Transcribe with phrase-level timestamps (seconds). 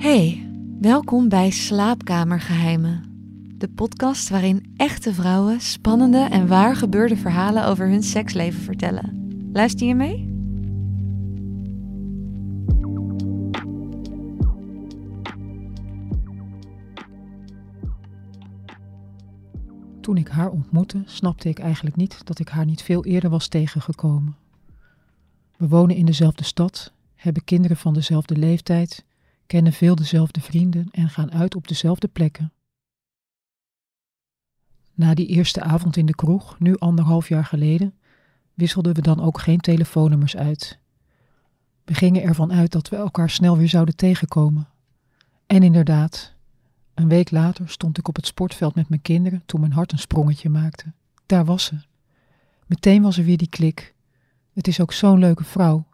[0.00, 0.50] Hey,
[0.80, 3.04] welkom bij Slaapkamergeheimen.
[3.54, 9.30] De podcast waarin echte vrouwen spannende en waar gebeurde verhalen over hun seksleven vertellen.
[9.52, 10.28] Luister je mee?
[20.00, 23.48] Toen ik haar ontmoette, snapte ik eigenlijk niet dat ik haar niet veel eerder was
[23.48, 24.36] tegengekomen.
[25.56, 29.04] We wonen in dezelfde stad, hebben kinderen van dezelfde leeftijd,
[29.50, 32.52] kennen veel dezelfde vrienden en gaan uit op dezelfde plekken.
[34.94, 37.94] Na die eerste avond in de kroeg, nu anderhalf jaar geleden,
[38.54, 40.78] wisselden we dan ook geen telefoonnummers uit.
[41.84, 44.68] We gingen ervan uit dat we elkaar snel weer zouden tegenkomen.
[45.46, 46.34] En inderdaad,
[46.94, 49.98] een week later stond ik op het sportveld met mijn kinderen toen mijn hart een
[49.98, 50.92] sprongetje maakte.
[51.26, 51.76] Daar was ze.
[52.66, 53.94] Meteen was er weer die klik.
[54.52, 55.84] Het is ook zo'n leuke vrouw.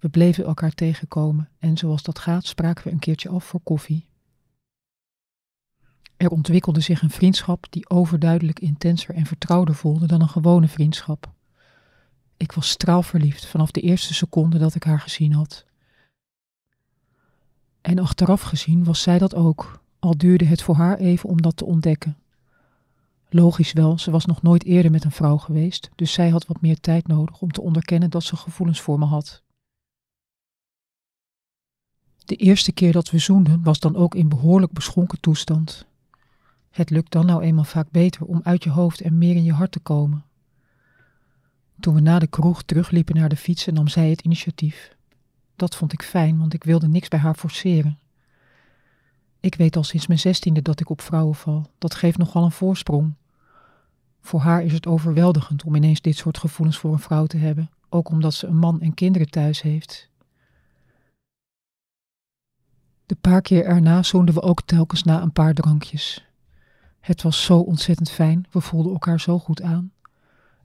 [0.00, 4.08] We bleven elkaar tegenkomen en zoals dat gaat spraken we een keertje af voor koffie.
[6.16, 11.32] Er ontwikkelde zich een vriendschap die overduidelijk intenser en vertrouwder voelde dan een gewone vriendschap.
[12.36, 15.64] Ik was straalverliefd vanaf de eerste seconde dat ik haar gezien had.
[17.80, 21.56] En achteraf gezien was zij dat ook, al duurde het voor haar even om dat
[21.56, 22.16] te ontdekken.
[23.28, 26.60] Logisch wel, ze was nog nooit eerder met een vrouw geweest, dus zij had wat
[26.60, 29.42] meer tijd nodig om te onderkennen dat ze gevoelens voor me had.
[32.30, 35.86] De eerste keer dat we zoenden was dan ook in behoorlijk beschonken toestand.
[36.70, 39.52] Het lukt dan nou eenmaal vaak beter om uit je hoofd en meer in je
[39.52, 40.24] hart te komen.
[41.80, 44.96] Toen we na de kroeg terugliepen naar de fietsen, nam zij het initiatief.
[45.56, 47.98] Dat vond ik fijn, want ik wilde niks bij haar forceren.
[49.40, 51.70] Ik weet al sinds mijn zestiende dat ik op vrouwen val.
[51.78, 53.14] Dat geeft nogal een voorsprong.
[54.20, 57.70] Voor haar is het overweldigend om ineens dit soort gevoelens voor een vrouw te hebben,
[57.88, 60.09] ook omdat ze een man en kinderen thuis heeft.
[63.10, 66.26] De paar keer erna zoenden we ook telkens na een paar drankjes.
[67.00, 69.92] Het was zo ontzettend fijn, we voelden elkaar zo goed aan.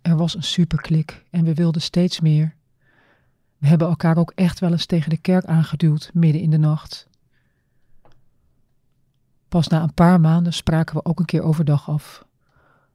[0.01, 2.55] Er was een superklik en we wilden steeds meer.
[3.57, 7.07] We hebben elkaar ook echt wel eens tegen de kerk aangeduwd, midden in de nacht.
[9.47, 12.25] Pas na een paar maanden spraken we ook een keer overdag af.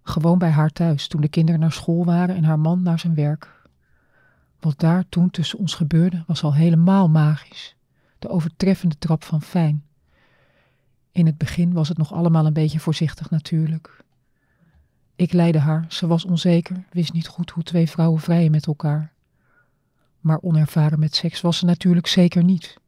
[0.02, 3.14] Gewoon bij haar thuis, toen de kinderen naar school waren en haar man naar zijn
[3.14, 3.68] werk.
[4.60, 7.78] Wat daar toen tussen ons gebeurde, was al helemaal magisch.
[8.20, 9.84] De overtreffende trap van fijn.
[11.12, 14.04] In het begin was het nog allemaal een beetje voorzichtig natuurlijk.
[15.16, 19.12] Ik leidde haar, ze was onzeker, wist niet goed hoe twee vrouwen vrijen met elkaar.
[20.20, 22.78] Maar onervaren met seks was ze natuurlijk zeker niet.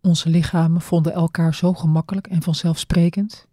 [0.00, 3.46] Onze lichamen vonden elkaar zo gemakkelijk en vanzelfsprekend.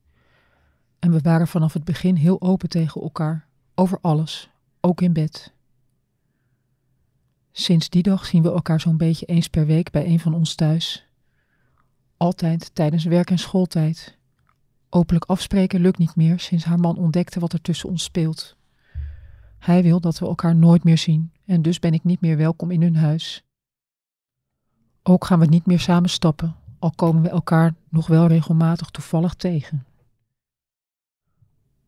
[1.00, 4.50] En we waren vanaf het begin heel open tegen elkaar, over alles,
[4.82, 5.54] ook in bed.
[7.56, 10.56] Sinds die dag zien we elkaar zo'n beetje eens per week bij een van ons
[10.56, 11.08] thuis.
[12.18, 14.18] Altijd tijdens werk- en schooltijd.
[14.90, 18.56] Openlijk afspreken lukt niet meer sinds haar man ontdekte wat er tussen ons speelt.
[19.60, 22.72] Hij wil dat we elkaar nooit meer zien en dus ben ik niet meer welkom
[22.72, 23.44] in hun huis.
[25.04, 29.34] Ook gaan we niet meer samen stappen, al komen we elkaar nog wel regelmatig toevallig
[29.34, 29.86] tegen.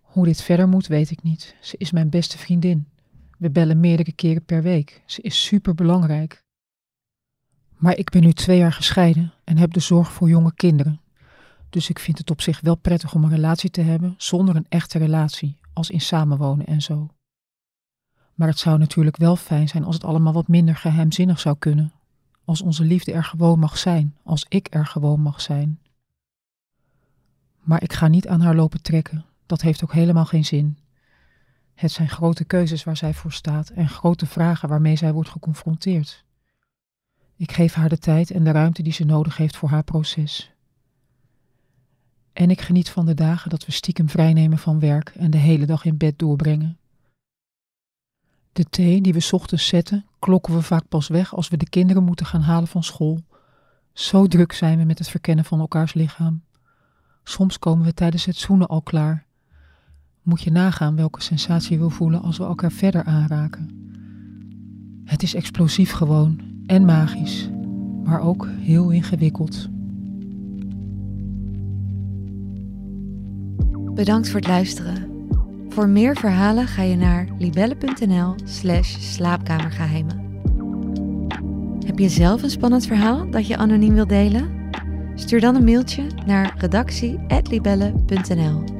[0.02, 1.56] Hoe dit verder moet, weet ik niet.
[1.62, 2.88] Ze is mijn beste vriendin.
[3.38, 5.04] We bellen meerdere keren per week.
[5.06, 6.44] Ze is super belangrijk.
[7.76, 11.02] Maar ik ben nu twee jaar gescheiden en heb de zorg voor jonge kinderen.
[11.70, 14.66] Dus ik vind het op zich wel prettig om een relatie te hebben zonder een
[14.70, 17.10] echte relatie, als in samenwonen en zo.
[18.34, 21.94] Maar het zou natuurlijk wel fijn zijn als het allemaal wat minder geheimzinnig zou kunnen.
[22.46, 25.80] Als onze liefde er gewoon mag zijn, als ik er gewoon mag zijn.
[27.60, 30.78] Maar ik ga niet aan haar lopen trekken, dat heeft ook helemaal geen zin.
[31.76, 36.24] Het zijn grote keuzes waar zij voor staat en grote vragen waarmee zij wordt geconfronteerd.
[37.36, 40.54] Ik geef haar de tijd en de ruimte die ze nodig heeft voor haar proces.
[42.34, 45.66] En ik geniet van de dagen dat we stiekem vrijnemen van werk en de hele
[45.66, 46.78] dag in bed doorbrengen.
[48.52, 52.04] De thee die we ochtends zetten, klokken we vaak pas weg als we de kinderen
[52.04, 53.24] moeten gaan halen van school.
[53.94, 56.44] Zo druk zijn we met het verkennen van elkaars lichaam.
[57.24, 59.25] Soms komen we tijdens het zoenen al klaar.
[60.26, 63.70] Moet je nagaan welke sensatie we voelen als we elkaar verder aanraken.
[65.04, 67.50] Het is explosief gewoon en magisch,
[68.04, 69.70] maar ook heel ingewikkeld.
[73.94, 75.08] Bedankt voor het luisteren.
[75.70, 80.24] Voor meer verhalen ga je naar libelle.nl/slash slaapkamergeheimen.
[81.86, 84.70] Heb je zelf een spannend verhaal dat je anoniem wilt delen?
[85.16, 88.75] Stuur dan een mailtje naar redactie.libelle.nl.